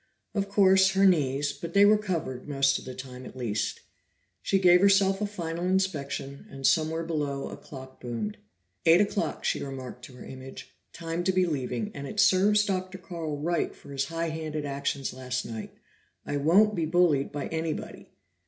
Of 0.33 0.49
course, 0.49 0.89
her 0.93 1.05
knees 1.05 1.53
but 1.53 1.75
they 1.75 1.85
were 1.85 1.95
covered; 1.99 2.49
most 2.49 2.79
of 2.79 2.85
the 2.85 2.95
time, 2.95 3.23
at 3.23 3.35
least. 3.37 3.81
She 4.41 4.57
gave 4.57 4.81
herself 4.81 5.21
a 5.21 5.27
final 5.27 5.65
inspection, 5.67 6.47
and 6.49 6.65
somewhere 6.65 7.03
below 7.03 7.49
a 7.49 7.55
clock 7.55 8.01
boomed. 8.01 8.37
"Eight 8.87 8.99
o'clock," 8.99 9.45
she 9.45 9.63
remarked 9.63 10.03
to 10.05 10.13
her 10.13 10.25
image; 10.25 10.73
"Time 10.91 11.23
to 11.25 11.31
be 11.31 11.45
leaving, 11.45 11.91
and 11.93 12.07
it 12.07 12.19
serves 12.19 12.65
Dr. 12.65 12.97
Carl 12.97 13.37
right 13.37 13.75
for 13.75 13.91
his 13.91 14.05
high 14.05 14.29
handed 14.29 14.65
actions 14.65 15.13
last 15.13 15.45
night. 15.45 15.71
I 16.25 16.37
won't 16.37 16.73
be 16.73 16.87
bullied 16.87 17.31
by 17.31 17.45
anybody." 17.49 18.09